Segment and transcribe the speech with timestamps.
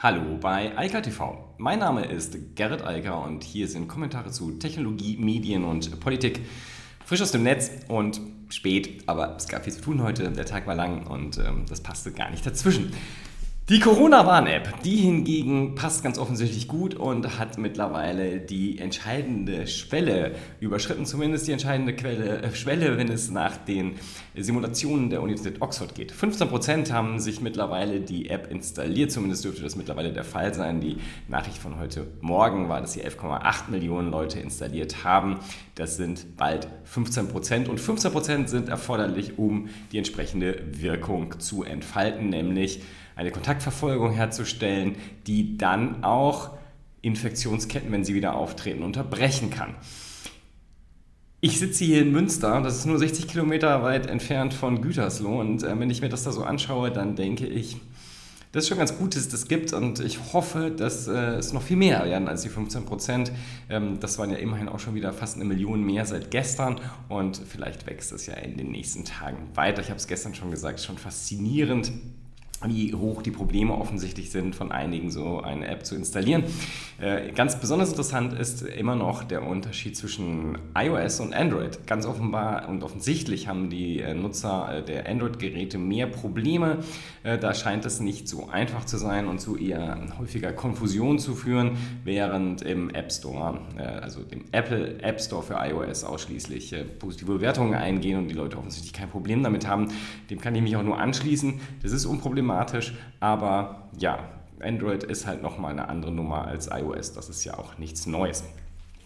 [0.00, 1.56] Hallo bei Eika TV.
[1.58, 6.38] Mein Name ist Gerrit Eiker und hier sind Kommentare zu Technologie, Medien und Politik.
[7.04, 10.30] Frisch aus dem Netz und spät, aber es gab viel zu tun heute.
[10.30, 12.92] Der Tag war lang und ähm, das passte gar nicht dazwischen.
[13.70, 21.04] Die Corona-Warn-App, die hingegen passt ganz offensichtlich gut und hat mittlerweile die entscheidende Schwelle überschritten,
[21.04, 23.96] zumindest die entscheidende Quelle, äh, Schwelle, wenn es nach den
[24.34, 26.14] Simulationen der Universität Oxford geht.
[26.14, 30.80] 15% haben sich mittlerweile die App installiert, zumindest dürfte das mittlerweile der Fall sein.
[30.80, 30.96] Die
[31.28, 35.40] Nachricht von heute Morgen war, dass sie 11,8 Millionen Leute installiert haben.
[35.74, 42.80] Das sind bald 15% und 15% sind erforderlich, um die entsprechende Wirkung zu entfalten, nämlich
[43.18, 44.94] eine Kontaktverfolgung herzustellen,
[45.26, 46.50] die dann auch
[47.02, 49.74] Infektionsketten, wenn sie wieder auftreten, unterbrechen kann.
[51.40, 55.64] Ich sitze hier in Münster, das ist nur 60 Kilometer weit entfernt von Gütersloh und
[55.64, 57.76] äh, wenn ich mir das da so anschaue, dann denke ich,
[58.52, 61.52] das ist schon ganz gut, dass es das gibt und ich hoffe, dass äh, es
[61.52, 63.32] noch viel mehr werden als die 15 Prozent.
[63.68, 67.36] Ähm, das waren ja immerhin auch schon wieder fast eine Million mehr seit gestern und
[67.36, 69.82] vielleicht wächst es ja in den nächsten Tagen weiter.
[69.82, 71.92] Ich habe es gestern schon gesagt, schon faszinierend
[72.64, 76.44] wie hoch die Probleme offensichtlich sind, von einigen so eine App zu installieren.
[77.00, 81.86] Äh, ganz besonders interessant ist immer noch der Unterschied zwischen iOS und Android.
[81.86, 86.78] Ganz offenbar und offensichtlich haben die äh, Nutzer äh, der Android-Geräte mehr Probleme.
[87.22, 91.76] Da scheint es nicht so einfach zu sein und zu eher häufiger Konfusion zu führen,
[92.04, 93.60] während im App Store,
[94.00, 98.94] also dem Apple App Store für iOS ausschließlich positive Bewertungen eingehen und die Leute offensichtlich
[98.94, 99.88] kein Problem damit haben.
[100.30, 101.60] Dem kann ich mich auch nur anschließen.
[101.82, 104.18] Das ist unproblematisch problematisch, aber ja,
[104.60, 107.12] Android ist halt nochmal eine andere Nummer als iOS.
[107.12, 108.42] Das ist ja auch nichts Neues.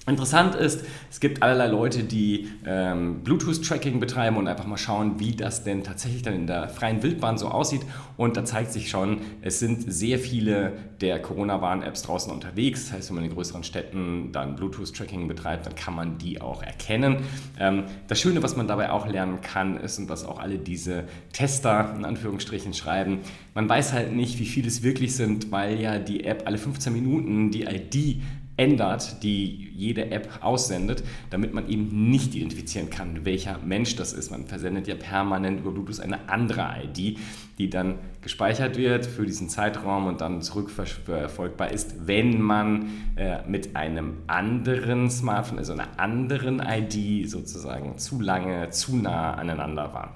[0.04, 5.30] Interessant ist, es gibt allerlei Leute, die ähm, Bluetooth-Tracking betreiben und einfach mal schauen, wie
[5.30, 7.82] das denn tatsächlich dann in der freien Wildbahn so aussieht.
[8.16, 12.86] Und da zeigt sich schon, es sind sehr viele der Corona-Warn-Apps draußen unterwegs.
[12.86, 16.64] Das heißt, wenn man in größeren Städten dann Bluetooth-Tracking betreibt, dann kann man die auch
[16.64, 17.18] erkennen.
[17.60, 21.04] Ähm, das Schöne, was man dabei auch lernen kann, ist, und was auch alle diese
[21.32, 23.20] Tester in Anführungsstrichen schreiben,
[23.54, 26.92] man weiß halt nicht, wie viele es wirklich sind, weil ja die App alle 15
[26.92, 28.20] Minuten die ID
[28.62, 34.30] ändert, die jede App aussendet, damit man eben nicht identifizieren kann, welcher Mensch das ist.
[34.30, 37.18] Man versendet ja permanent über Bluetooth eine andere ID,
[37.58, 42.86] die dann gespeichert wird für diesen Zeitraum und dann zurückverfolgbar ist, wenn man
[43.16, 49.92] äh, mit einem anderen Smartphone, also einer anderen ID sozusagen zu lange, zu nah aneinander
[49.92, 50.14] war.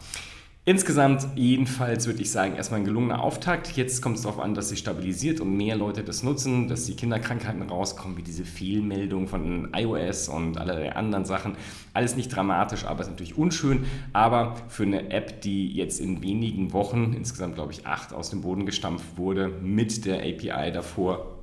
[0.68, 3.76] Insgesamt jedenfalls würde ich sagen, erstmal ein gelungener Auftakt.
[3.76, 6.96] Jetzt kommt es darauf an, dass sich stabilisiert und mehr Leute das nutzen, dass die
[6.96, 11.56] Kinderkrankheiten rauskommen, wie diese Fehlmeldung von iOS und allerlei anderen Sachen.
[11.94, 13.84] Alles nicht dramatisch, aber ist natürlich unschön.
[14.12, 18.40] Aber für eine App, die jetzt in wenigen Wochen, insgesamt glaube ich acht, aus dem
[18.40, 21.36] Boden gestampft wurde, mit der API davor,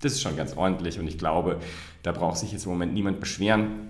[0.00, 1.58] das ist schon ganz ordentlich und ich glaube,
[2.02, 3.89] da braucht sich jetzt im Moment niemand beschweren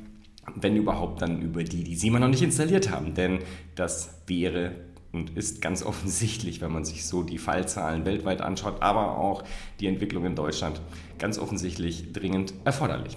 [0.57, 3.15] wenn überhaupt dann über die, die sie immer noch nicht installiert haben.
[3.15, 3.41] Denn
[3.75, 4.73] das wäre
[5.13, 9.43] und ist ganz offensichtlich, wenn man sich so die Fallzahlen weltweit anschaut, aber auch
[9.81, 10.81] die Entwicklung in Deutschland,
[11.19, 13.17] ganz offensichtlich dringend erforderlich.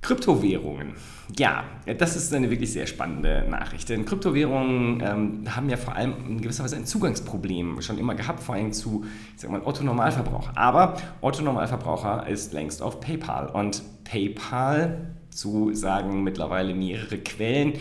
[0.00, 0.94] Kryptowährungen.
[1.36, 1.64] Ja,
[1.98, 3.90] das ist eine wirklich sehr spannende Nachricht.
[3.90, 8.42] Denn Kryptowährungen ähm, haben ja vor allem in gewisser Weise ein Zugangsproblem schon immer gehabt,
[8.42, 9.04] vor allem zu
[9.34, 10.52] ich sag mal, Otto Normalverbraucher.
[10.56, 17.74] Aber Otto Normalverbraucher ist längst auf PayPal und PayPal so sagen mittlerweile mehrere Quellen,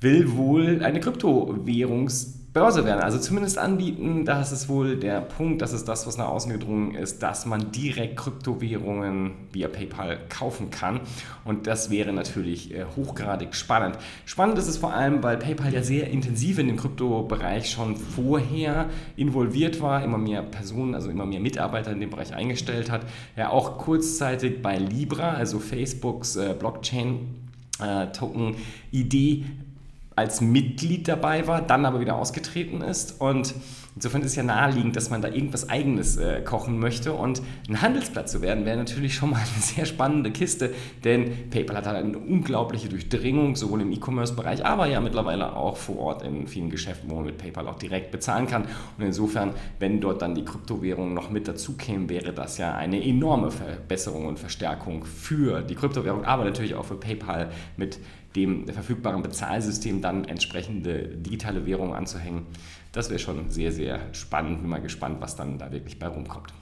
[0.00, 0.98] will wohl eine
[2.52, 3.00] Kryptowährungsbörse werden.
[3.00, 6.94] Also zumindest anbieten, das ist wohl der Punkt, das ist das, was nach außen gedrungen
[6.94, 11.00] ist, dass man direkt Kryptowährungen via PayPal kaufen kann.
[11.44, 13.96] Und das wäre natürlich äh, hochgradig spannend.
[14.26, 18.90] Spannend ist es vor allem, weil PayPal ja sehr intensiv in dem Kryptobereich schon vorher
[19.16, 23.06] involviert war, immer mehr Personen, also immer mehr Mitarbeiter in dem Bereich eingestellt hat.
[23.34, 27.38] Ja, auch kurzzeitig bei Libra, also Facebooks äh, Blockchain.
[27.80, 29.44] Äh, Token-Idee
[30.16, 33.20] als Mitglied dabei war, dann aber wieder ausgetreten ist.
[33.20, 33.54] Und
[33.94, 37.12] insofern ist ja naheliegend, dass man da irgendwas Eigenes äh, kochen möchte.
[37.12, 41.76] Und ein Handelsplatz zu werden, wäre natürlich schon mal eine sehr spannende Kiste, denn PayPal
[41.76, 46.46] hat halt eine unglaubliche Durchdringung, sowohl im E-Commerce-Bereich, aber ja mittlerweile auch vor Ort in
[46.46, 48.64] vielen Geschäften, wo man mit PayPal auch direkt bezahlen kann.
[48.98, 53.02] Und insofern, wenn dort dann die Kryptowährung noch mit dazu käme, wäre das ja eine
[53.02, 57.98] enorme Verbesserung und Verstärkung für die Kryptowährung, aber natürlich auch für PayPal mit
[58.36, 62.46] dem verfügbaren Bezahlsystem dann entsprechende digitale Währungen anzuhängen.
[62.92, 64.60] Das wäre schon sehr, sehr spannend.
[64.60, 66.52] Bin mal gespannt, was dann da wirklich bei rumkommt.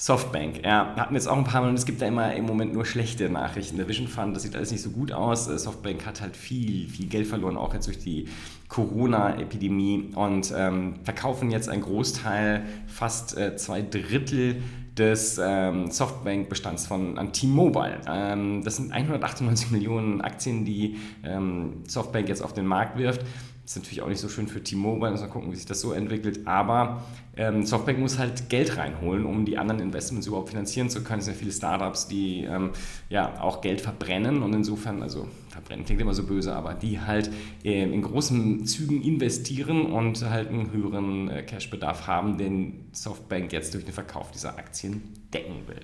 [0.00, 2.72] Softbank, ja, hatten jetzt auch ein paar Mal und es gibt da immer im Moment
[2.72, 3.78] nur schlechte Nachrichten.
[3.78, 5.48] Der Vision Fund, das sieht alles nicht so gut aus.
[5.48, 8.28] Äh, Softbank hat halt viel, viel Geld verloren, auch jetzt durch die
[8.68, 14.62] Corona-Epidemie und ähm, verkaufen jetzt einen Großteil, fast äh, zwei Drittel
[14.96, 18.00] des ähm, Softbank-Bestands von an T-Mobile.
[18.08, 23.24] Ähm, das sind 198 Millionen Aktien, die ähm, Softbank jetzt auf den Markt wirft.
[23.68, 25.92] Ist natürlich auch nicht so schön für T-Mobile, muss man gucken, wie sich das so
[25.92, 26.46] entwickelt.
[26.46, 27.02] Aber
[27.36, 31.18] ähm, Softbank muss halt Geld reinholen, um die anderen Investments überhaupt finanzieren zu können.
[31.18, 32.70] Es sind ja viele Startups, die ähm,
[33.10, 37.30] ja auch Geld verbrennen und insofern, also verbrennen klingt immer so böse, aber die halt
[37.62, 43.74] ähm, in großen Zügen investieren und halt einen höheren äh, Cashbedarf haben, den Softbank jetzt
[43.74, 45.02] durch den Verkauf dieser Aktien
[45.34, 45.80] decken will.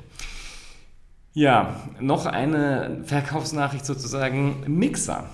[1.34, 4.64] Ja, noch eine Verkaufsnachricht sozusagen.
[4.69, 5.28] Mixer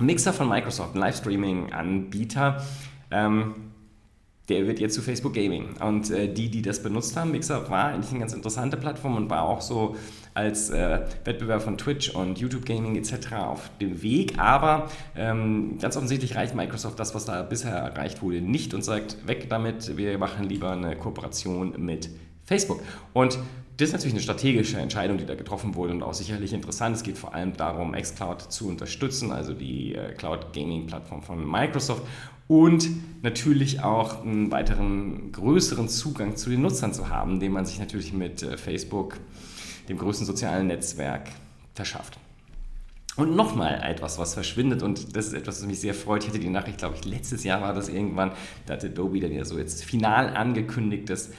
[0.00, 2.62] Mixer von Microsoft, ein Livestreaming-Anbieter,
[3.10, 3.54] ähm,
[4.48, 5.76] der wird jetzt zu Facebook Gaming.
[5.80, 9.28] Und äh, die, die das benutzt haben, Mixer war eigentlich eine ganz interessante Plattform und
[9.28, 9.96] war auch so
[10.34, 13.32] als äh, Wettbewerb von Twitch und YouTube Gaming etc.
[13.32, 14.38] auf dem Weg.
[14.38, 19.26] Aber ähm, ganz offensichtlich reicht Microsoft das, was da bisher erreicht wurde, nicht und sagt,
[19.26, 22.10] weg damit, wir machen lieber eine Kooperation mit
[22.46, 22.80] Facebook.
[23.12, 23.38] Und
[23.76, 26.96] das ist natürlich eine strategische Entscheidung, die da getroffen wurde und auch sicherlich interessant.
[26.96, 31.46] Es geht vor allem darum, xCloud zu unterstützen, also die äh, Cloud Gaming Plattform von
[31.46, 32.02] Microsoft
[32.48, 32.88] und
[33.22, 38.14] natürlich auch einen weiteren größeren Zugang zu den Nutzern zu haben, den man sich natürlich
[38.14, 39.18] mit äh, Facebook,
[39.88, 41.28] dem größten sozialen Netzwerk,
[41.74, 42.18] verschafft.
[43.16, 46.22] Und nochmal etwas, was verschwindet und das ist etwas, was mich sehr freut.
[46.22, 48.32] Ich hatte die Nachricht, glaube ich, letztes Jahr war das irgendwann,
[48.66, 51.30] da hatte Adobe dann ja so jetzt final angekündigt, dass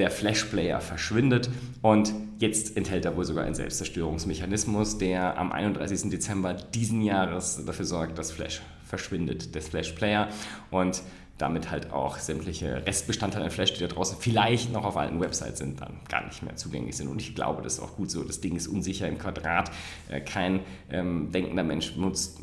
[0.00, 1.50] der Flash-Player verschwindet
[1.82, 6.10] und jetzt enthält er wohl sogar einen Selbstzerstörungsmechanismus, der am 31.
[6.10, 10.28] Dezember diesen Jahres dafür sorgt, dass Flash verschwindet, des Flash-Player
[10.70, 11.02] und
[11.36, 15.58] damit halt auch sämtliche Restbestandteile an Flash, die da draußen vielleicht noch auf alten Websites
[15.58, 17.08] sind, dann gar nicht mehr zugänglich sind.
[17.08, 18.24] Und ich glaube, das ist auch gut so.
[18.24, 19.70] Das Ding ist unsicher im Quadrat.
[20.08, 20.60] Äh, kein
[20.90, 22.40] ähm, denkender Mensch nutzt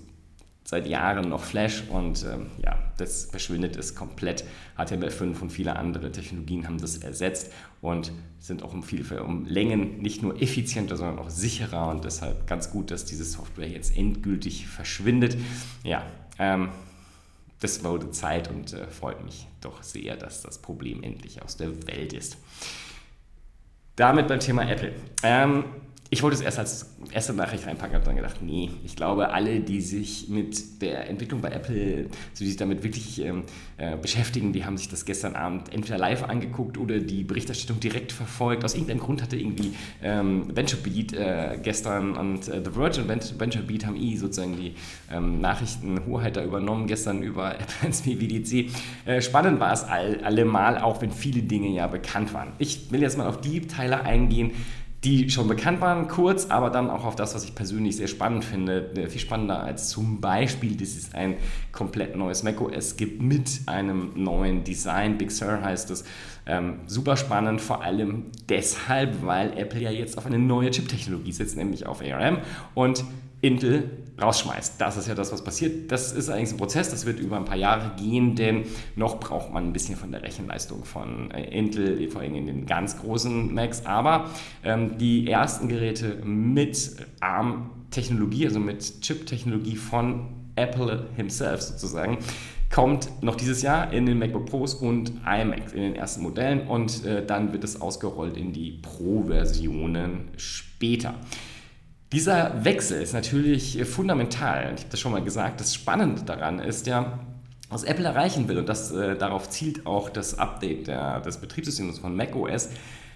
[0.68, 4.44] seit Jahren noch Flash und ähm, ja, das verschwindet es komplett.
[4.78, 10.02] HTML5 und viele andere Technologien haben das ersetzt und sind auch um viele um Längen
[10.02, 14.68] nicht nur effizienter, sondern auch sicherer und deshalb ganz gut, dass diese Software jetzt endgültig
[14.68, 15.38] verschwindet.
[15.86, 16.06] Ja,
[16.38, 16.68] ähm,
[17.62, 21.88] das wurde Zeit und äh, freut mich doch sehr, dass das Problem endlich aus der
[21.88, 22.36] Welt ist.
[23.96, 24.94] Damit beim Thema Apple.
[25.24, 25.64] Ähm,
[26.10, 29.60] ich wollte es erst als erste Nachricht reinpacken, habe dann gedacht, nee, ich glaube, alle,
[29.60, 33.44] die sich mit der Entwicklung bei Apple, so die sich damit wirklich ähm,
[33.78, 38.12] äh, beschäftigen, die haben sich das gestern Abend entweder live angeguckt oder die Berichterstattung direkt
[38.12, 38.64] verfolgt.
[38.64, 43.86] Aus irgendeinem Grund hatte irgendwie ähm, VentureBeat äh, gestern und äh, The Verge und VentureBeat
[43.86, 44.76] haben eh sozusagen die
[45.12, 48.72] ähm, Nachrichtenhoheit da übernommen, gestern über Apple ins WWDC.
[49.06, 52.54] Äh, spannend war es all, allemal, auch wenn viele Dinge ja bekannt waren.
[52.60, 54.52] Ich will jetzt mal auf die Teile eingehen,
[55.08, 58.44] die schon bekannt waren, kurz, aber dann auch auf das, was ich persönlich sehr spannend
[58.44, 58.92] finde.
[58.98, 61.36] Äh, viel spannender als zum Beispiel, dass es ein
[61.72, 65.18] komplett neues macOS gibt mit einem neuen Design.
[65.18, 66.04] Big Sur heißt es.
[66.46, 71.56] Ähm, super spannend, vor allem deshalb, weil Apple ja jetzt auf eine neue Chip-Technologie setzt,
[71.56, 72.40] nämlich auf ARM.
[72.74, 73.06] Und
[73.42, 73.90] Intel
[74.22, 74.76] rausschmeißt.
[74.80, 75.92] Das ist ja das, was passiert.
[75.92, 78.64] Das ist eigentlich ein Prozess, das wird über ein paar Jahre gehen, denn
[78.96, 82.66] noch braucht man ein bisschen von der Rechenleistung von äh, Intel, vor allem in den
[82.66, 83.86] ganz großen Macs.
[83.86, 84.30] Aber
[84.64, 92.18] ähm, die ersten Geräte mit ARM-Technologie, also mit Chip-Technologie von Apple himself sozusagen,
[92.74, 97.06] kommt noch dieses Jahr in den MacBook Pros und iMac in den ersten Modellen und
[97.06, 101.16] äh, dann wird es ausgerollt in die Pro-Versionen später.
[102.14, 104.74] Dieser Wechsel ist natürlich fundamental.
[104.76, 105.60] Ich habe das schon mal gesagt.
[105.60, 107.20] Das Spannende daran ist ja,
[107.70, 112.00] was Apple erreichen will, und das, äh, darauf zielt auch das Update der, des Betriebssystems
[112.00, 112.70] von macOS,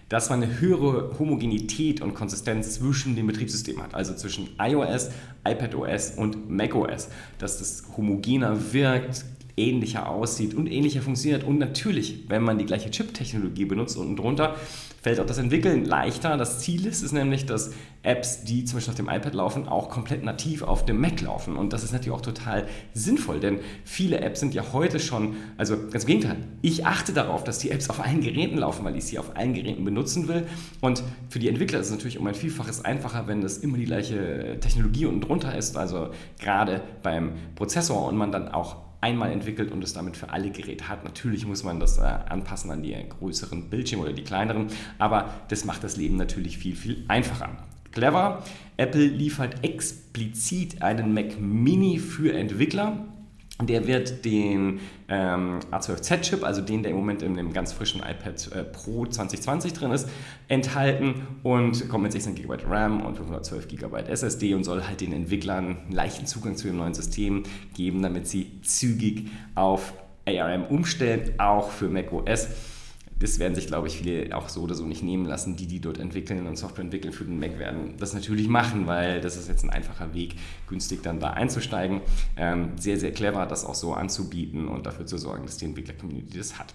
[0.10, 5.10] dass man eine höhere Homogenität und Konsistenz zwischen den Betriebssystemen hat, also zwischen iOS,
[5.48, 7.08] iPadOS und macOS,
[7.40, 9.24] dass das homogener wirkt,
[9.56, 11.46] ähnlicher aussieht und ähnlicher funktioniert.
[11.46, 14.58] Und natürlich, wenn man die gleiche Chip-Technologie benutzt unten drunter,
[15.02, 16.38] fällt auch das Entwickeln leichter.
[16.38, 17.72] Das Ziel ist es nämlich, dass
[18.04, 21.56] Apps, die zum Beispiel auf dem iPad laufen, auch komplett nativ auf dem Mac laufen.
[21.56, 25.76] Und das ist natürlich auch total sinnvoll, denn viele Apps sind ja heute schon, also
[25.90, 29.06] ganz im Gegenteil, ich achte darauf, dass die Apps auf allen Geräten laufen, weil ich
[29.06, 30.46] sie auf allen Geräten benutzen will.
[30.82, 33.86] Und für die Entwickler ist es natürlich um ein Vielfaches einfacher, wenn das immer die
[33.86, 39.72] gleiche Technologie unten drunter ist, also gerade beim Prozessor und man dann auch einmal entwickelt
[39.72, 41.04] und es damit für alle Geräte hat.
[41.04, 44.68] Natürlich muss man das äh, anpassen an die größeren Bildschirme oder die kleineren,
[45.00, 47.50] aber das macht das Leben natürlich viel, viel einfacher.
[47.92, 48.44] Clever,
[48.78, 53.06] Apple liefert explizit einen Mac Mini für Entwickler.
[53.62, 58.52] Der wird den ähm, A12Z-Chip, also den, der im Moment in dem ganz frischen iPad
[58.54, 60.10] äh, Pro 2020 drin ist,
[60.48, 65.14] enthalten und kommt mit 16 GB RAM und 512 GB SSD und soll halt den
[65.14, 67.44] Entwicklern leichten Zugang zu dem neuen System
[67.76, 69.94] geben, damit sie zügig auf
[70.26, 72.48] ARM umstellen, auch für macOS
[73.22, 75.80] das werden sich, glaube ich, viele auch so oder so nicht nehmen lassen, die, die
[75.80, 79.48] dort entwickeln und Software entwickeln für den Mac werden das natürlich machen, weil das ist
[79.48, 80.36] jetzt ein einfacher Weg,
[80.68, 82.02] günstig dann da einzusteigen.
[82.36, 86.38] Ähm, sehr, sehr clever, das auch so anzubieten und dafür zu sorgen, dass die Entwickler-Community
[86.38, 86.74] das hat.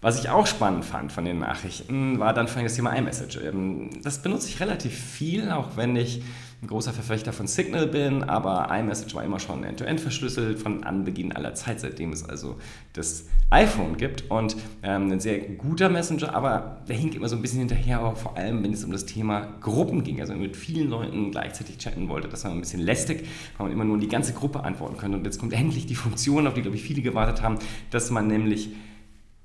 [0.00, 3.38] Was ich auch spannend fand von den Nachrichten, war dann vor allem das Thema iMessage.
[3.38, 6.22] Ähm, das benutze ich relativ viel, auch wenn ich
[6.60, 11.30] ein großer Verfechter von Signal bin, aber iMessage war immer schon end-to-end verschlüsselt von Anbeginn
[11.32, 12.56] aller Zeit, seitdem es also
[12.94, 14.28] das iPhone gibt.
[14.28, 18.36] Und ähm, ein sehr guter Messenger, aber der hinkt immer so ein bisschen hinterher, vor
[18.36, 22.28] allem wenn es um das Thema Gruppen ging, also mit vielen Leuten gleichzeitig chatten wollte,
[22.28, 25.24] das war ein bisschen lästig, weil man immer nur die ganze Gruppe antworten könnte und
[25.24, 27.58] jetzt kommt endlich die Funktion, auf die glaube ich viele gewartet haben,
[27.90, 28.70] dass man nämlich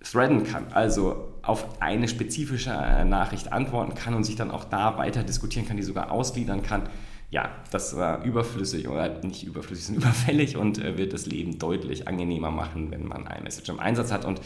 [0.03, 4.97] threaden kann, also auf eine spezifische äh, Nachricht antworten kann und sich dann auch da
[4.97, 6.89] weiter diskutieren kann, die sogar ausgliedern kann.
[7.31, 12.07] Ja, das war überflüssig oder nicht überflüssig, sondern überfällig und äh, wird das Leben deutlich
[12.07, 14.23] angenehmer machen, wenn man iMessage im Einsatz hat.
[14.23, 14.39] Und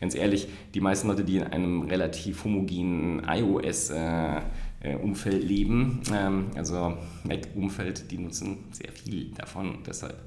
[0.00, 4.40] ganz ehrlich, die meisten Leute, die in einem relativ homogenen iOS äh,
[5.30, 9.78] leben, ähm, also Mac-Umfeld, die nutzen sehr viel davon.
[9.86, 10.22] Deshalb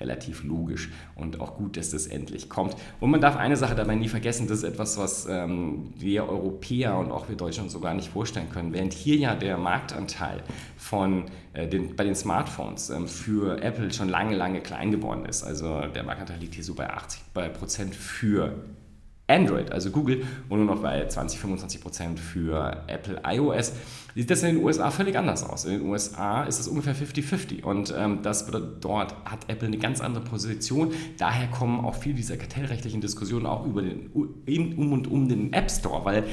[0.00, 2.76] relativ logisch und auch gut, dass das endlich kommt.
[3.00, 6.96] Und man darf eine Sache dabei nie vergessen, das ist etwas, was ähm, wir Europäer
[6.96, 8.72] und auch wir Deutschen uns so gar nicht vorstellen können.
[8.72, 10.42] Während hier ja der Marktanteil
[10.76, 15.42] von, äh, den, bei den Smartphones ähm, für Apple schon lange, lange klein geworden ist,
[15.42, 17.20] also der Marktanteil liegt hier so bei 80
[17.58, 18.54] Prozent für
[19.28, 23.72] Android, also Google, und nur noch bei 20, 25 Prozent für Apple iOS,
[24.14, 25.64] sieht das in den USA völlig anders aus.
[25.64, 29.78] In den USA ist es ungefähr 50-50 und ähm, das bedeutet, dort hat Apple eine
[29.78, 30.92] ganz andere Position.
[31.18, 35.70] Daher kommen auch viele dieser kartellrechtlichen Diskussionen auch über den, um und um den App
[35.70, 36.24] Store, weil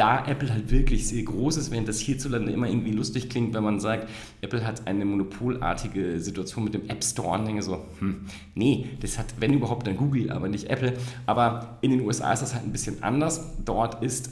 [0.00, 3.62] da Apple halt wirklich sehr groß ist, während das hierzulande immer irgendwie lustig klingt, wenn
[3.62, 4.08] man sagt,
[4.40, 9.18] Apple hat eine monopolartige Situation mit dem App Store und denke so, hm, nee, das
[9.18, 10.94] hat, wenn überhaupt, dann Google, aber nicht Apple.
[11.26, 13.52] Aber in den USA ist das halt ein bisschen anders.
[13.62, 14.30] Dort ist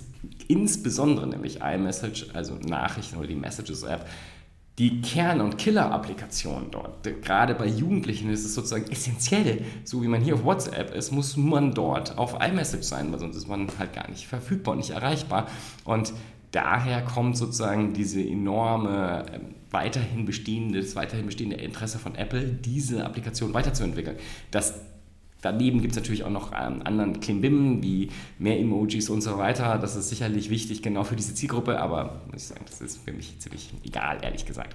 [0.49, 4.07] insbesondere nämlich iMessage, also Nachrichten oder die Messages-App,
[4.79, 7.03] die Kern- und Killer-Applikation dort.
[7.23, 11.37] Gerade bei Jugendlichen ist es sozusagen essentiell, so wie man hier auf WhatsApp ist, muss
[11.37, 14.91] man dort auf iMessage sein, weil sonst ist man halt gar nicht verfügbar und nicht
[14.91, 15.49] erreichbar.
[15.85, 16.13] Und
[16.53, 23.05] daher kommt sozusagen diese enorme ähm, weiterhin bestehende, das weiterhin bestehende Interesse von Apple, diese
[23.05, 24.17] Applikation weiterzuentwickeln.
[24.51, 24.81] Das
[25.41, 29.79] Daneben gibt es natürlich auch noch ähm, anderen Klimbim, wie mehr Emojis und so weiter.
[29.79, 33.13] Das ist sicherlich wichtig, genau für diese Zielgruppe, aber muss ich sagen, das ist für
[33.13, 34.75] mich ziemlich egal, ehrlich gesagt.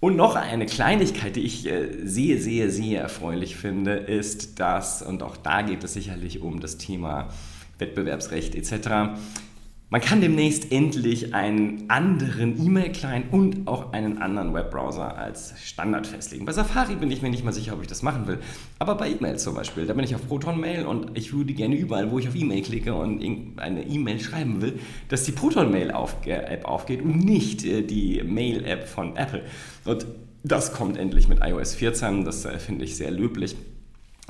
[0.00, 5.22] Und noch eine Kleinigkeit, die ich äh, sehr, sehr, sehr erfreulich finde, ist dass, und
[5.22, 7.28] auch da geht es sicherlich um das Thema
[7.78, 9.18] Wettbewerbsrecht etc.,
[9.90, 16.44] man kann demnächst endlich einen anderen E-Mail-Client und auch einen anderen Webbrowser als Standard festlegen.
[16.44, 18.38] Bei Safari bin ich mir nicht mal sicher, ob ich das machen will.
[18.78, 21.74] Aber bei E-Mail zum Beispiel, da bin ich auf Proton Mail und ich würde gerne
[21.74, 23.20] überall, wo ich auf E-Mail klicke und
[23.56, 24.78] eine E-Mail schreiben will,
[25.08, 25.92] dass die Proton Mail
[26.24, 29.42] App aufgeht und nicht äh, die Mail-App von Apple.
[29.84, 30.06] Und
[30.44, 32.24] das kommt endlich mit iOS 14.
[32.24, 33.56] Das äh, finde ich sehr löblich.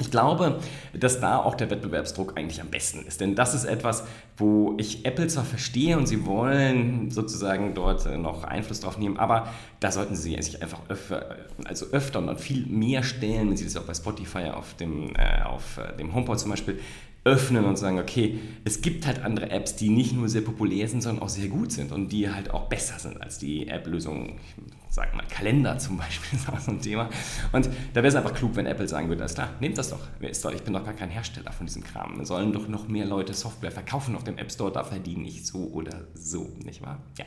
[0.00, 0.58] Ich glaube,
[0.94, 3.20] dass da auch der Wettbewerbsdruck eigentlich am besten ist.
[3.20, 4.04] Denn das ist etwas,
[4.38, 9.18] wo ich Apple zwar verstehe und sie wollen sozusagen dort äh, noch Einfluss drauf nehmen,
[9.18, 13.64] aber da sollten sie sich einfach öfter, also öfter und viel mehr stellen, wenn sie
[13.64, 16.80] das auch bei Spotify auf dem, äh, auf äh, dem HomePod zum Beispiel
[17.24, 21.02] öffnen und sagen, okay, es gibt halt andere Apps, die nicht nur sehr populär sind,
[21.02, 24.64] sondern auch sehr gut sind und die halt auch besser sind als die App-Lösung, ich
[24.88, 27.10] sag mal Kalender zum Beispiel, ist auch so ein Thema.
[27.52, 30.00] Und da wäre es einfach klug, wenn Apple sagen würde, alles klar, nehmt das doch.
[30.20, 32.16] Ich bin doch gar kein Hersteller von diesem Kram.
[32.16, 35.46] Da sollen doch noch mehr Leute Software verkaufen auf dem App Store, da verdiene ich
[35.46, 37.02] so oder so, nicht wahr?
[37.18, 37.26] Ja.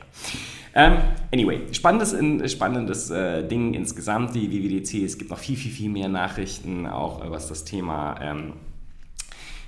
[0.74, 0.98] Ähm,
[1.32, 2.16] anyway, spannendes,
[2.50, 5.04] spannendes äh, Ding insgesamt, die WWDC.
[5.04, 8.20] Es gibt noch viel, viel, viel mehr Nachrichten, auch äh, was das Thema...
[8.20, 8.54] Ähm,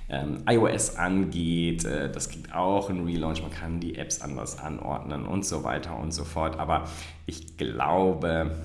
[0.09, 1.85] ähm, iOS angeht.
[1.85, 3.41] Äh, das kriegt auch einen Relaunch.
[3.41, 6.59] Man kann die Apps anders anordnen und so weiter und so fort.
[6.59, 6.85] Aber
[7.25, 8.55] ich glaube,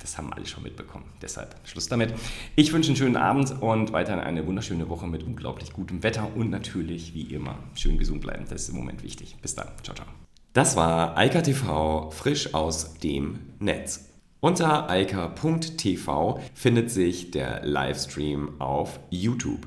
[0.00, 1.04] das haben alle schon mitbekommen.
[1.20, 2.14] Deshalb Schluss damit.
[2.56, 6.50] Ich wünsche einen schönen Abend und weiterhin eine wunderschöne Woche mit unglaublich gutem Wetter und
[6.50, 8.44] natürlich, wie immer, schön gesund bleiben.
[8.48, 9.36] Das ist im Moment wichtig.
[9.42, 9.68] Bis dann.
[9.82, 10.06] Ciao, ciao.
[10.52, 14.08] Das war Eika TV frisch aus dem Netz.
[14.40, 19.66] Unter eika.tv findet sich der Livestream auf YouTube.